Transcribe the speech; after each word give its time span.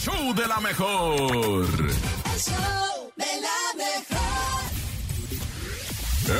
show 0.00 0.32
de 0.34 0.46
la 0.46 0.60
mejor. 0.60 1.20
El 1.20 2.40
show 2.40 3.12
de 3.16 3.40
la 3.46 3.60
mejor. 3.76 4.62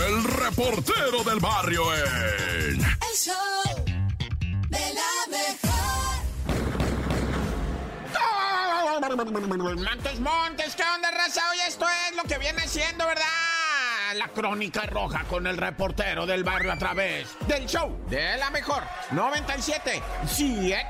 El 0.06 0.24
reportero 0.24 1.22
del 1.24 1.40
barrio 1.40 1.94
en. 1.94 2.80
El 2.80 3.16
show 3.16 3.34
de 4.68 4.94
la 4.94 5.12
mejor. 5.30 5.70
Montes, 9.76 10.20
Montes, 10.20 10.74
¿qué 10.74 10.82
onda, 10.94 11.10
raza? 11.10 11.42
Hoy 11.50 11.58
esto 11.68 11.86
es 11.88 12.16
lo 12.16 12.22
que 12.22 12.38
viene 12.38 12.66
siendo, 12.66 13.06
¿verdad? 13.06 13.39
La 14.14 14.26
crónica 14.26 14.82
roja 14.86 15.24
con 15.28 15.46
el 15.46 15.56
reportero 15.56 16.26
del 16.26 16.42
barrio 16.42 16.72
a 16.72 16.76
través 16.76 17.28
del 17.46 17.66
show 17.66 17.96
de 18.08 18.36
la 18.38 18.50
mejor 18.50 18.82
97 19.12 20.02
7. 20.26 20.84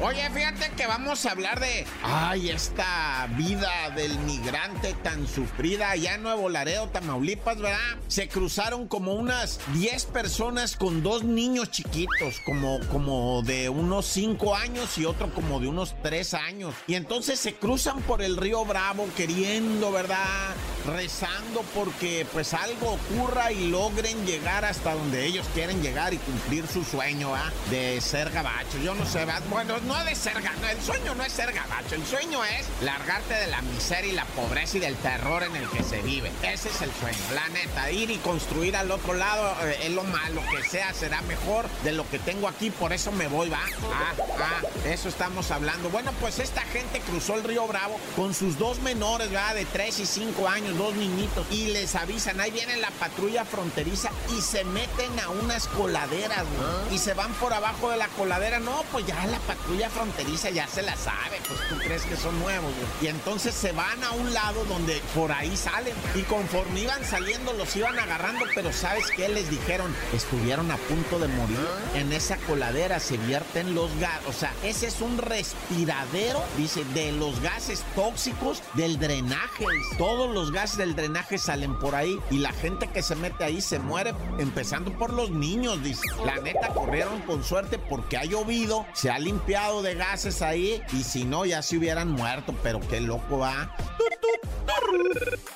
Oye, 0.00 0.30
fíjate 0.30 0.70
que 0.70 0.86
vamos 0.86 1.26
a 1.26 1.32
hablar 1.32 1.60
de, 1.60 1.86
ay, 2.02 2.50
esta 2.50 3.28
vida 3.36 3.90
del 3.94 4.18
migrante 4.20 4.94
tan 5.02 5.28
sufrida 5.28 5.90
allá 5.90 6.14
en 6.14 6.22
Nuevo 6.22 6.48
Laredo, 6.48 6.88
Tamaulipas, 6.88 7.58
¿verdad? 7.58 7.78
Se 8.08 8.28
cruzaron 8.28 8.88
como 8.88 9.14
unas 9.14 9.60
10 9.74 10.06
personas 10.06 10.76
con 10.76 11.02
dos 11.02 11.24
niños 11.24 11.70
chiquitos, 11.70 12.40
como, 12.44 12.80
como 12.90 13.42
de 13.42 13.68
unos 13.68 14.06
5 14.06 14.56
años 14.56 14.96
y 14.98 15.04
otro 15.04 15.32
como 15.34 15.60
de 15.60 15.68
unos 15.68 15.94
3 16.02 16.34
años. 16.34 16.74
Y 16.86 16.94
entonces 16.94 17.38
se 17.38 17.54
cruzan 17.54 18.00
por 18.02 18.22
el 18.22 18.36
río 18.36 18.64
Bravo 18.64 19.08
queriendo, 19.16 19.92
¿verdad? 19.92 20.54
Rezando 20.86 21.62
porque 21.74 22.26
pues 22.32 22.54
algo 22.54 22.92
ocurra 22.92 23.52
y 23.52 23.68
logren 23.68 24.26
llegar 24.26 24.64
hasta 24.64 24.94
donde 24.94 25.26
ellos 25.26 25.46
quieren 25.54 25.82
llegar 25.82 26.12
y 26.12 26.18
cumplir 26.18 26.66
su 26.66 26.84
sueño, 26.84 27.32
¿verdad? 27.32 27.52
De 27.70 28.00
ser 28.00 28.30
gabacho. 28.30 28.78
Yo 28.82 28.94
no 28.94 29.06
sé, 29.06 29.18
¿verdad? 29.24 29.42
Bueno, 29.48 29.78
no 29.86 30.04
de 30.04 30.14
ser 30.14 30.34
gabacho, 30.34 30.68
el 30.68 30.82
sueño 30.82 31.14
no 31.14 31.24
es 31.24 31.32
ser 31.32 31.52
gabacho, 31.52 31.94
el 31.94 32.04
sueño 32.06 32.44
es 32.44 32.66
largarte 32.82 33.34
de 33.34 33.46
la 33.46 33.62
miseria 33.62 34.12
y 34.12 34.14
la 34.14 34.24
pobreza 34.26 34.78
y 34.78 34.80
del 34.80 34.96
terror 34.96 35.42
en 35.42 35.56
el 35.56 35.68
que 35.68 35.82
se 35.82 36.00
vive. 36.02 36.30
Ese 36.42 36.68
es 36.68 36.82
el 36.82 36.90
sueño, 36.92 37.18
la 37.34 37.48
neta, 37.48 37.90
ir 37.90 38.10
y 38.10 38.16
construir 38.18 38.76
al 38.76 38.90
otro 38.90 39.14
lado 39.14 39.54
eh, 39.62 39.78
es 39.84 39.92
lo 39.92 40.04
malo 40.04 40.42
que 40.50 40.68
sea, 40.68 40.92
será 40.94 41.22
mejor 41.22 41.66
de 41.84 41.92
lo 41.92 42.08
que 42.08 42.18
tengo 42.18 42.48
aquí, 42.48 42.70
por 42.70 42.92
eso 42.92 43.12
me 43.12 43.28
voy, 43.28 43.48
va. 43.48 43.60
Ah, 43.92 44.14
ah, 44.38 44.60
eso 44.86 45.08
estamos 45.08 45.50
hablando. 45.50 45.90
Bueno, 45.90 46.12
pues 46.20 46.38
esta 46.38 46.62
gente 46.62 47.00
cruzó 47.00 47.34
el 47.34 47.44
río 47.44 47.66
Bravo 47.66 47.98
con 48.16 48.34
sus 48.34 48.58
dos 48.58 48.80
menores, 48.80 49.30
¿verdad? 49.30 49.54
De 49.54 49.64
3 49.64 50.00
y 50.00 50.06
5 50.06 50.48
años, 50.48 50.71
dos 50.72 50.94
niñitos, 50.94 51.46
y 51.50 51.66
les 51.68 51.94
avisan, 51.94 52.40
ahí 52.40 52.50
viene 52.50 52.76
la 52.76 52.90
patrulla 52.90 53.44
fronteriza 53.44 54.10
y 54.36 54.40
se 54.40 54.64
meten 54.64 55.18
a 55.20 55.28
unas 55.30 55.66
coladeras, 55.68 56.44
güey, 56.56 56.94
y 56.94 56.98
se 56.98 57.14
van 57.14 57.32
por 57.34 57.52
abajo 57.52 57.90
de 57.90 57.96
la 57.96 58.08
coladera. 58.08 58.58
No, 58.60 58.84
pues 58.92 59.06
ya 59.06 59.26
la 59.26 59.38
patrulla 59.40 59.90
fronteriza 59.90 60.50
ya 60.50 60.66
se 60.66 60.82
la 60.82 60.96
sabe, 60.96 61.40
pues 61.46 61.60
tú 61.68 61.76
crees 61.78 62.02
que 62.02 62.16
son 62.16 62.38
nuevos, 62.40 62.72
güey. 62.74 62.86
Y 63.02 63.06
entonces 63.08 63.54
se 63.54 63.72
van 63.72 64.02
a 64.04 64.12
un 64.12 64.32
lado 64.32 64.64
donde 64.64 65.00
por 65.14 65.32
ahí 65.32 65.56
salen. 65.56 65.94
Y 66.14 66.22
conforme 66.22 66.80
iban 66.80 67.04
saliendo, 67.04 67.52
los 67.52 67.74
iban 67.76 67.98
agarrando, 67.98 68.44
pero 68.54 68.72
¿sabes 68.72 69.04
qué 69.16 69.28
les 69.28 69.50
dijeron? 69.50 69.94
Estuvieron 70.14 70.70
a 70.70 70.76
punto 70.76 71.18
de 71.18 71.28
morir. 71.28 71.58
En 71.94 72.12
esa 72.12 72.36
coladera 72.38 73.00
se 73.00 73.16
vierten 73.18 73.74
los 73.74 73.94
gases. 73.98 74.26
O 74.28 74.32
sea, 74.32 74.52
ese 74.62 74.86
es 74.86 75.00
un 75.00 75.18
respiradero, 75.18 76.42
dice, 76.56 76.84
de 76.94 77.12
los 77.12 77.40
gases 77.40 77.82
tóxicos 77.94 78.62
del 78.74 78.98
drenaje. 78.98 79.66
Todos 79.98 80.32
los 80.32 80.50
gases 80.50 80.61
del 80.70 80.94
drenaje 80.94 81.38
salen 81.38 81.78
por 81.78 81.94
ahí 81.94 82.18
y 82.30 82.38
la 82.38 82.52
gente 82.52 82.86
que 82.86 83.02
se 83.02 83.16
mete 83.16 83.44
ahí 83.44 83.60
se 83.60 83.78
muere, 83.78 84.14
empezando 84.38 84.96
por 84.96 85.12
los 85.12 85.30
niños, 85.30 85.82
dice. 85.82 86.02
La 86.24 86.36
neta 86.36 86.68
corrieron 86.68 87.20
con 87.22 87.42
suerte 87.42 87.78
porque 87.78 88.16
ha 88.16 88.24
llovido, 88.24 88.86
se 88.94 89.10
ha 89.10 89.18
limpiado 89.18 89.82
de 89.82 89.94
gases 89.94 90.40
ahí 90.40 90.80
y 90.92 91.02
si 91.02 91.24
no 91.24 91.44
ya 91.44 91.62
se 91.62 91.76
hubieran 91.76 92.12
muerto, 92.12 92.54
pero 92.62 92.80
qué 92.80 93.00
loco 93.00 93.38
va. 93.38 93.74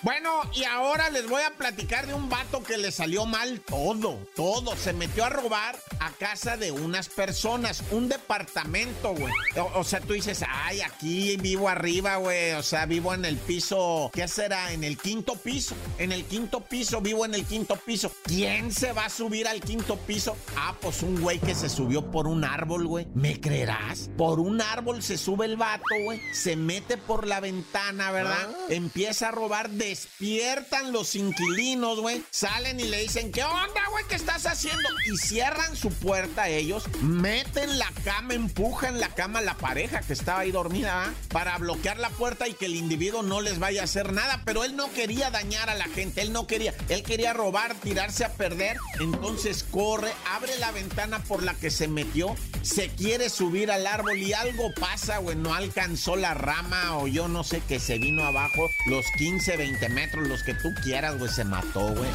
Bueno, 0.02 0.42
y 0.54 0.64
ahora 0.64 1.10
les 1.10 1.28
voy 1.28 1.42
a 1.42 1.50
platicar 1.50 2.06
de 2.06 2.14
un 2.14 2.28
vato 2.28 2.62
que 2.62 2.76
le 2.78 2.92
salió 2.92 3.26
mal 3.26 3.60
todo, 3.60 4.18
todo. 4.36 4.76
Se 4.76 4.92
metió 4.92 5.24
a 5.24 5.30
robar 5.30 5.76
a 5.98 6.10
casa 6.12 6.56
de 6.56 6.70
unas 6.70 7.08
personas, 7.08 7.82
un 7.90 8.08
departamento, 8.08 9.14
güey. 9.14 9.32
O, 9.56 9.80
o 9.80 9.84
sea, 9.84 10.00
tú 10.00 10.12
dices, 10.12 10.44
ay, 10.48 10.80
aquí 10.80 11.36
vivo 11.38 11.68
arriba, 11.68 12.16
güey. 12.16 12.52
O 12.52 12.62
sea, 12.62 12.86
vivo 12.86 13.14
en 13.14 13.24
el 13.24 13.36
piso, 13.36 14.10
¿qué 14.12 14.28
será? 14.28 14.72
En 14.72 14.84
el 14.84 14.95
quinto 14.96 15.34
piso. 15.36 15.74
En 15.98 16.12
el 16.12 16.24
quinto 16.24 16.60
piso, 16.60 17.00
vivo 17.00 17.24
en 17.24 17.34
el 17.34 17.44
quinto 17.44 17.76
piso. 17.76 18.12
¿Quién 18.24 18.72
se 18.72 18.92
va 18.92 19.06
a 19.06 19.10
subir 19.10 19.46
al 19.48 19.60
quinto 19.60 19.96
piso? 19.96 20.36
Ah, 20.56 20.74
pues 20.80 21.02
un 21.02 21.20
güey 21.20 21.38
que 21.38 21.54
se 21.54 21.68
subió 21.68 22.10
por 22.10 22.26
un 22.26 22.44
árbol, 22.44 22.86
güey. 22.86 23.06
¿Me 23.14 23.40
creerás? 23.40 24.10
Por 24.16 24.40
un 24.40 24.60
árbol 24.60 25.02
se 25.02 25.18
sube 25.18 25.46
el 25.46 25.56
vato, 25.56 25.84
güey. 26.04 26.20
Se 26.32 26.56
mete 26.56 26.96
por 26.96 27.26
la 27.26 27.40
ventana, 27.40 28.10
¿verdad? 28.10 28.48
Empieza 28.68 29.28
a 29.28 29.32
robar, 29.32 29.70
despiertan 29.70 30.92
los 30.92 31.14
inquilinos, 31.14 32.00
güey. 32.00 32.22
Salen 32.30 32.80
y 32.80 32.84
le 32.84 33.02
dicen, 33.02 33.32
¿qué 33.32 33.44
onda, 33.44 33.82
güey? 33.90 34.04
¿Qué 34.08 34.16
estás 34.16 34.46
haciendo? 34.46 34.88
Y 35.12 35.16
cierran 35.16 35.76
su 35.76 35.90
puerta 35.90 36.48
ellos, 36.48 36.84
meten 37.02 37.78
la 37.78 37.90
cama, 38.04 38.34
empujan 38.34 39.00
la 39.00 39.08
cama 39.08 39.40
a 39.40 39.42
la 39.42 39.56
pareja 39.56 40.00
que 40.00 40.12
estaba 40.12 40.40
ahí 40.40 40.50
dormida, 40.50 40.94
¿va? 40.94 41.14
Para 41.28 41.58
bloquear 41.58 41.98
la 41.98 42.10
puerta 42.10 42.48
y 42.48 42.54
que 42.54 42.66
el 42.66 42.76
individuo 42.76 43.22
no 43.22 43.40
les 43.40 43.58
vaya 43.58 43.82
a 43.82 43.84
hacer 43.84 44.12
nada. 44.12 44.42
Pero 44.44 44.64
él 44.64 44.76
no 44.76 44.85
quería 44.90 45.30
dañar 45.30 45.70
a 45.70 45.74
la 45.74 45.84
gente, 45.84 46.22
él 46.22 46.32
no 46.32 46.46
quería. 46.46 46.74
Él 46.88 47.02
quería 47.02 47.32
robar, 47.32 47.74
tirarse 47.74 48.24
a 48.24 48.32
perder. 48.32 48.76
Entonces 49.00 49.64
corre, 49.64 50.12
abre 50.34 50.56
la 50.58 50.70
ventana 50.72 51.18
por 51.24 51.42
la 51.42 51.54
que 51.54 51.70
se 51.70 51.88
metió, 51.88 52.34
se 52.62 52.88
quiere 52.88 53.30
subir 53.30 53.70
al 53.70 53.86
árbol 53.86 54.18
y 54.18 54.32
algo 54.32 54.72
pasa, 54.78 55.18
güey. 55.18 55.36
No 55.36 55.54
alcanzó 55.54 56.16
la 56.16 56.34
rama 56.34 56.98
o 56.98 57.06
yo 57.06 57.28
no 57.28 57.44
sé 57.44 57.60
que 57.60 57.78
se 57.78 57.98
vino 57.98 58.24
abajo 58.24 58.68
los 58.86 59.04
15, 59.18 59.56
20 59.56 59.88
metros, 59.90 60.28
los 60.28 60.42
que 60.42 60.54
tú 60.54 60.68
quieras, 60.82 61.18
güey. 61.18 61.30
Se 61.30 61.44
mató, 61.44 61.94
güey. 61.94 62.10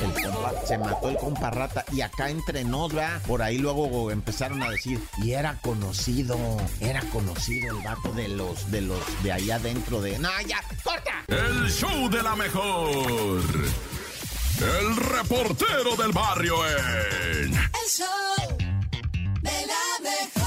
Se 0.66 0.78
mató 0.78 1.10
el 1.10 1.18
compa 1.18 1.50
rata. 1.50 1.86
Y 1.92 2.02
acá 2.02 2.30
entre 2.30 2.64
nos, 2.64 2.94
¿verdad? 2.94 3.22
Por 3.28 3.42
ahí 3.42 3.58
luego 3.58 4.12
empezaron 4.12 4.62
a 4.64 4.70
decir, 4.70 5.00
y 5.24 5.32
era 5.32 5.58
conocido, 5.62 6.38
era 6.80 7.02
conocido 7.12 7.78
el 7.78 7.84
vato 7.84 8.12
de 8.14 8.28
los, 8.28 8.72
de 8.72 8.82
los, 8.82 9.24
de 9.24 9.32
ahí 9.32 9.52
adentro 9.52 10.02
de. 10.02 10.18
No, 10.20 10.30
ya, 10.48 10.62
corta. 10.84 11.11
El 11.32 11.72
show 11.72 12.10
de 12.10 12.22
la 12.22 12.36
mejor. 12.36 13.42
El 14.60 14.96
reportero 14.98 15.96
del 15.96 16.12
barrio 16.12 16.56
en. 16.68 17.54
El 17.54 17.88
show 17.88 18.58
de 19.42 19.66
la 19.66 20.04
mejor. 20.04 20.42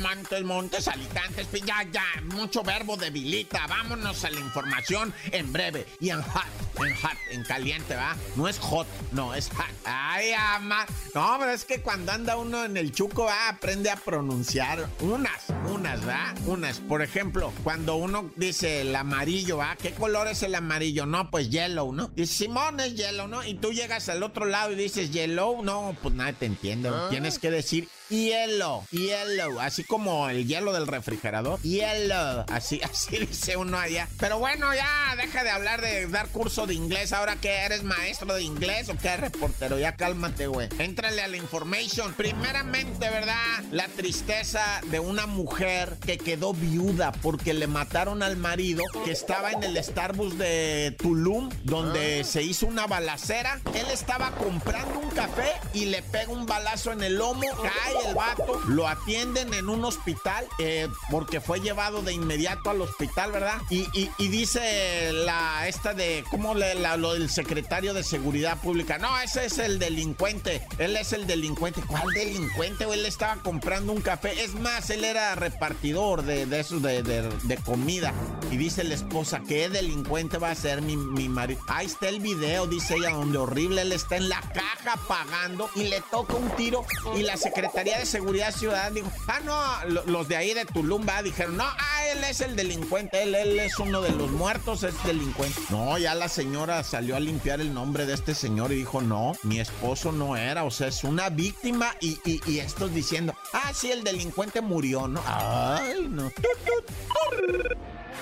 Montes, 0.00 0.44
Montes, 0.44 0.88
Alicantes, 0.88 1.48
ya, 1.64 1.82
ya, 1.90 2.04
mucho 2.32 2.62
verbo 2.62 2.96
debilita. 2.96 3.66
Vámonos 3.66 4.24
a 4.24 4.30
la 4.30 4.38
información 4.38 5.12
en 5.32 5.52
breve 5.52 5.86
y 5.98 6.10
en 6.10 6.22
hot, 6.22 6.44
en 6.78 6.94
hot, 6.94 7.18
en 7.30 7.42
caliente, 7.42 7.96
¿va? 7.96 8.16
No 8.36 8.46
es 8.46 8.58
hot, 8.60 8.86
no, 9.10 9.34
es 9.34 9.48
hot. 9.50 9.66
Ay, 10.14 10.32
ama. 10.34 10.84
No, 11.14 11.36
pero 11.38 11.52
es 11.52 11.64
que 11.64 11.80
cuando 11.80 12.12
anda 12.12 12.36
uno 12.36 12.66
en 12.66 12.76
el 12.76 12.92
chuco, 12.92 13.24
¿va? 13.24 13.48
aprende 13.48 13.88
a 13.88 13.96
pronunciar 13.96 14.86
unas, 15.00 15.46
unas, 15.70 16.06
¿va? 16.06 16.34
Unas. 16.44 16.80
Por 16.80 17.00
ejemplo, 17.00 17.50
cuando 17.64 17.96
uno 17.96 18.30
dice 18.36 18.82
el 18.82 18.94
amarillo, 18.94 19.56
¿va? 19.56 19.74
¿Qué 19.76 19.92
color 19.92 20.28
es 20.28 20.42
el 20.42 20.54
amarillo? 20.54 21.06
No, 21.06 21.30
pues 21.30 21.48
yellow, 21.48 21.94
¿no? 21.94 22.10
Y 22.14 22.26
Simón 22.26 22.80
es 22.80 22.94
yellow, 22.94 23.26
¿no? 23.26 23.42
Y 23.42 23.54
tú 23.54 23.72
llegas 23.72 24.10
al 24.10 24.22
otro 24.22 24.44
lado 24.44 24.72
y 24.72 24.74
dices 24.74 25.12
yellow, 25.12 25.62
no, 25.62 25.96
pues 26.02 26.14
nadie 26.14 26.34
te 26.34 26.44
entiende. 26.44 26.90
Tienes 27.08 27.38
que 27.38 27.50
decir 27.50 27.88
hielo, 28.12 28.84
hielo, 28.90 29.60
así 29.60 29.84
como 29.84 30.28
el 30.28 30.46
hielo 30.46 30.72
del 30.72 30.86
refrigerador. 30.86 31.60
Hielo, 31.62 32.44
así, 32.48 32.80
así 32.90 33.18
dice 33.18 33.56
uno 33.56 33.78
allá. 33.78 34.08
Pero 34.18 34.38
bueno, 34.38 34.72
ya 34.74 35.16
deja 35.16 35.42
de 35.42 35.50
hablar 35.50 35.80
de 35.80 36.06
dar 36.08 36.28
curso 36.28 36.66
de 36.66 36.74
inglés. 36.74 37.12
Ahora 37.12 37.36
que 37.36 37.50
eres 37.50 37.82
maestro 37.82 38.34
de 38.34 38.42
inglés 38.42 38.88
o 38.90 38.96
qué 38.96 39.16
reportero, 39.16 39.78
ya 39.78 39.96
cálmate, 39.96 40.46
güey. 40.46 40.68
Éntrale 40.78 41.22
a 41.22 41.28
la 41.28 41.36
information. 41.36 42.12
Primeramente, 42.14 43.08
¿verdad? 43.08 43.62
La 43.70 43.88
tristeza 43.88 44.80
de 44.90 45.00
una 45.00 45.26
mujer 45.26 45.96
que 46.04 46.18
quedó 46.18 46.52
viuda 46.52 47.12
porque 47.22 47.54
le 47.54 47.66
mataron 47.66 48.22
al 48.22 48.36
marido 48.36 48.84
que 49.04 49.12
estaba 49.12 49.52
en 49.52 49.62
el 49.62 49.82
Starbucks 49.82 50.36
de 50.36 50.94
Tulum, 50.98 51.48
donde 51.64 52.24
se 52.24 52.42
hizo 52.42 52.66
una 52.66 52.86
balacera. 52.86 53.60
Él 53.74 53.86
estaba 53.90 54.32
comprando 54.32 54.98
un 54.98 55.10
café 55.10 55.52
y 55.72 55.86
le 55.86 56.02
pega 56.02 56.30
un 56.30 56.44
balazo 56.44 56.92
en 56.92 57.02
el 57.02 57.16
lomo, 57.16 57.46
cae 57.62 58.01
el 58.06 58.14
vato, 58.14 58.60
lo 58.68 58.88
atienden 58.88 59.52
en 59.54 59.68
un 59.68 59.84
hospital 59.84 60.46
eh, 60.58 60.88
porque 61.10 61.40
fue 61.40 61.60
llevado 61.60 62.02
de 62.02 62.12
inmediato 62.12 62.70
al 62.70 62.80
hospital, 62.82 63.32
¿verdad? 63.32 63.60
Y, 63.70 63.86
dice 64.32 65.12
la 65.12 65.68
esta 65.68 65.92
de, 65.94 66.24
¿cómo 66.30 66.54
le, 66.54 66.74
la- 66.74 66.96
lo 66.96 67.12
del 67.14 67.28
secretario 67.30 67.92
de 67.94 68.02
Seguridad 68.02 68.58
Pública? 68.60 68.98
No, 68.98 69.18
ese 69.20 69.44
es 69.44 69.58
el 69.58 69.78
delincuente, 69.78 70.66
él 70.78 70.96
es 70.96 71.12
el 71.12 71.26
delincuente. 71.26 71.82
¿Cuál 71.86 72.12
delincuente? 72.14 72.84
Él 72.84 73.04
estaba 73.06 73.36
comprando 73.42 73.92
un 73.92 74.00
café. 74.00 74.42
Es 74.42 74.54
más, 74.54 74.88
él 74.90 75.04
era 75.04 75.34
repartidor 75.34 76.22
de, 76.22 76.46
de 76.46 76.60
eso, 76.60 76.80
de, 76.80 77.02
de, 77.02 77.28
de 77.42 77.56
comida. 77.58 78.12
Y 78.50 78.56
dice 78.56 78.84
la 78.84 78.94
esposa, 78.94 79.42
¿qué 79.46 79.68
delincuente 79.68 80.38
va 80.38 80.50
a 80.50 80.54
ser 80.54 80.82
mi, 80.82 80.96
mi 80.96 81.28
marido? 81.28 81.60
Ahí 81.68 81.86
está 81.86 82.08
el 82.08 82.20
video, 82.20 82.66
dice 82.66 82.96
ella, 82.96 83.10
donde 83.10 83.38
horrible 83.38 83.82
él 83.82 83.92
está 83.92 84.16
en 84.16 84.28
la 84.28 84.40
caja 84.40 84.98
pagando 85.08 85.68
y 85.74 85.84
le 85.84 86.00
toca 86.10 86.34
un 86.34 86.48
tiro. 86.56 86.84
Y 87.16 87.22
la 87.22 87.36
Secretaría 87.36 87.91
de 87.98 88.06
Seguridad 88.06 88.54
Ciudadana 88.54 88.90
dijo, 88.90 89.10
ah, 89.28 89.40
no, 89.44 89.88
lo- 89.90 90.04
los 90.06 90.28
de 90.28 90.36
ahí 90.36 90.54
de 90.54 90.64
Tulum, 90.64 91.06
va, 91.08 91.22
dijeron, 91.22 91.56
no, 91.56 91.64
ah, 91.64 92.06
él 92.12 92.22
es 92.24 92.40
el 92.40 92.56
delincuente, 92.56 93.22
él, 93.22 93.34
él 93.34 93.58
es 93.60 93.78
uno 93.78 94.00
de 94.02 94.10
los 94.10 94.30
muertos, 94.30 94.82
es 94.82 94.94
delincuente. 95.04 95.60
No, 95.70 95.96
ya 95.98 96.14
la 96.14 96.28
señora 96.28 96.82
salió 96.84 97.16
a 97.16 97.20
limpiar 97.20 97.60
el 97.60 97.72
nombre 97.74 98.06
de 98.06 98.14
este 98.14 98.34
señor 98.34 98.72
y 98.72 98.76
dijo, 98.76 99.00
no, 99.02 99.32
mi 99.42 99.60
esposo 99.60 100.12
no 100.12 100.36
era, 100.36 100.64
o 100.64 100.70
sea, 100.70 100.88
es 100.88 101.04
una 101.04 101.28
víctima 101.30 101.94
y, 102.00 102.18
y, 102.24 102.40
y 102.46 102.58
estos 102.60 102.92
diciendo, 102.94 103.34
ah, 103.52 103.72
sí, 103.74 103.90
el 103.90 104.04
delincuente 104.04 104.60
murió, 104.60 105.08
¿no? 105.08 105.22
Ay, 105.26 106.06
no. 106.08 106.30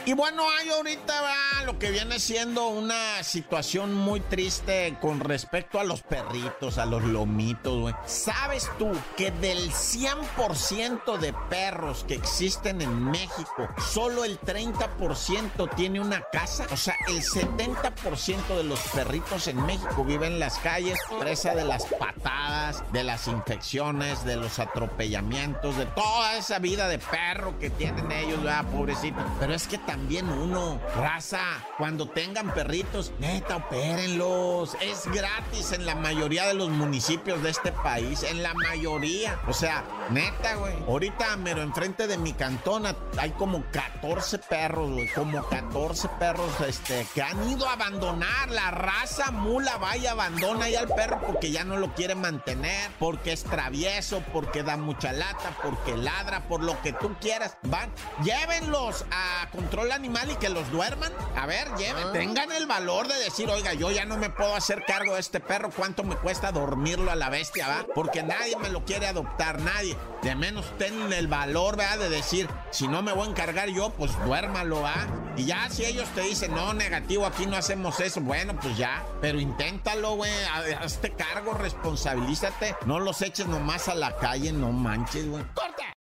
Y 0.06 0.12
bueno, 0.12 0.42
hay 0.58 0.70
ahorita 0.70 1.20
va, 1.20 1.64
lo 1.64 1.78
que 1.78 1.90
viene 1.90 2.18
siendo 2.18 2.68
una 2.68 3.22
situación 3.22 3.94
muy 3.94 4.20
triste 4.20 4.96
con 5.00 5.20
respecto 5.20 5.78
a 5.78 5.84
los 5.84 6.02
perritos, 6.02 6.78
a 6.78 6.86
los 6.86 7.02
lomitos, 7.02 7.80
güey. 7.80 7.94
¿Sabes 8.06 8.70
tú 8.78 8.92
que 9.16 9.30
del 9.30 9.70
100% 9.70 11.18
de 11.18 11.32
perros 11.48 12.04
que 12.06 12.14
existen 12.14 12.80
en 12.80 13.04
México, 13.10 13.68
solo 13.92 14.24
el 14.24 14.40
30% 14.40 15.74
tiene 15.74 16.00
una 16.00 16.22
casa? 16.32 16.66
O 16.72 16.76
sea, 16.76 16.96
el 17.08 17.22
70% 17.22 18.56
de 18.56 18.64
los 18.64 18.80
perritos 18.94 19.46
en 19.48 19.64
México 19.66 20.04
viven 20.04 20.34
en 20.34 20.40
las 20.40 20.58
calles, 20.58 20.98
presa 21.18 21.54
de 21.54 21.64
las 21.64 21.84
patadas, 21.86 22.82
de 22.92 23.04
las 23.04 23.28
infecciones, 23.28 24.24
de 24.24 24.36
los 24.36 24.58
atropellamientos, 24.58 25.76
de 25.76 25.86
toda 25.86 26.36
esa 26.36 26.58
vida 26.58 26.88
de 26.88 26.98
perro 26.98 27.58
que 27.58 27.70
tienen 27.70 28.10
ellos, 28.12 28.42
¿verdad? 28.42 28.64
Pobrecitos. 28.66 29.24
Pero 29.38 29.54
es 29.54 29.66
que 29.66 29.78
también 29.86 30.28
uno, 30.28 30.80
raza, 30.96 31.40
cuando 31.78 32.08
tengan 32.08 32.52
perritos, 32.52 33.12
neta, 33.18 33.56
opérenlos. 33.56 34.76
Es 34.80 35.06
gratis 35.06 35.72
en 35.72 35.86
la 35.86 35.94
mayoría 35.94 36.46
de 36.46 36.54
los 36.54 36.70
municipios 36.70 37.42
de 37.42 37.50
este 37.50 37.72
país, 37.72 38.22
en 38.22 38.42
la 38.42 38.54
mayoría. 38.54 39.38
O 39.48 39.52
sea, 39.52 39.84
neta, 40.10 40.54
güey. 40.56 40.74
Ahorita, 40.86 41.36
mero 41.36 41.62
enfrente 41.62 42.06
de 42.06 42.18
mi 42.18 42.32
cantona, 42.32 42.94
hay 43.18 43.30
como 43.30 43.64
14 43.72 44.38
perros, 44.38 44.90
güey. 44.90 45.08
Como 45.08 45.42
14 45.44 46.08
perros, 46.18 46.50
este, 46.66 47.06
que 47.14 47.22
han 47.22 47.48
ido 47.48 47.68
a 47.68 47.74
abandonar. 47.74 48.50
La 48.50 48.70
raza 48.70 49.30
mula 49.30 49.76
va 49.78 49.96
y 49.96 50.06
abandona 50.06 50.66
ahí 50.66 50.76
al 50.76 50.88
perro 50.88 51.20
porque 51.26 51.50
ya 51.50 51.64
no 51.64 51.76
lo 51.76 51.94
quiere 51.94 52.14
mantener, 52.14 52.90
porque 52.98 53.32
es 53.32 53.44
travieso, 53.44 54.22
porque 54.32 54.62
da 54.62 54.76
mucha 54.76 55.12
lata, 55.12 55.56
porque 55.62 55.96
ladra, 55.96 56.48
por 56.48 56.62
lo 56.62 56.80
que 56.82 56.92
tú 56.92 57.14
quieras. 57.20 57.56
Van, 57.62 57.90
llévenlos 58.22 59.04
a 59.10 59.48
control 59.70 59.92
animal 59.92 60.28
y 60.32 60.34
que 60.34 60.48
los 60.48 60.68
duerman. 60.72 61.12
A 61.36 61.46
ver, 61.46 61.68
lleven, 61.76 62.12
tengan 62.12 62.50
el 62.50 62.66
valor 62.66 63.06
de 63.06 63.14
decir, 63.20 63.48
oiga, 63.48 63.72
yo 63.72 63.92
ya 63.92 64.04
no 64.04 64.16
me 64.16 64.28
puedo 64.28 64.54
hacer 64.56 64.82
cargo 64.84 65.14
de 65.14 65.20
este 65.20 65.38
perro, 65.38 65.70
¿cuánto 65.70 66.02
me 66.02 66.16
cuesta 66.16 66.50
dormirlo 66.50 67.08
a 67.10 67.14
la 67.14 67.30
bestia, 67.30 67.68
va? 67.68 67.86
Porque 67.94 68.24
nadie 68.24 68.56
me 68.56 68.68
lo 68.68 68.84
quiere 68.84 69.06
adoptar, 69.06 69.60
nadie. 69.60 69.96
De 70.22 70.34
menos 70.34 70.66
ten 70.76 71.12
el 71.12 71.28
valor, 71.28 71.76
¿verdad? 71.76 71.98
De 72.00 72.08
decir, 72.10 72.48
si 72.72 72.88
no 72.88 73.00
me 73.02 73.12
voy 73.12 73.28
a 73.28 73.30
encargar 73.30 73.68
yo, 73.68 73.90
pues 73.90 74.10
duérmalo, 74.24 74.80
¿va? 74.82 75.06
Y 75.36 75.44
ya 75.44 75.70
si 75.70 75.84
ellos 75.84 76.08
te 76.16 76.22
dicen, 76.22 76.52
no, 76.52 76.74
negativo, 76.74 77.24
aquí 77.24 77.46
no 77.46 77.56
hacemos 77.56 78.00
eso, 78.00 78.20
bueno, 78.20 78.58
pues 78.60 78.76
ya. 78.76 79.04
Pero 79.20 79.38
inténtalo, 79.38 80.16
güey, 80.16 80.32
ha- 80.46 80.80
hazte 80.82 81.12
cargo, 81.12 81.54
responsabilízate. 81.54 82.74
No 82.86 82.98
los 82.98 83.22
eches 83.22 83.46
nomás 83.46 83.86
a 83.88 83.94
la 83.94 84.16
calle, 84.16 84.52
no 84.52 84.72
manches, 84.72 85.28
güey. 85.28 85.44
¡Corta! 85.54 85.94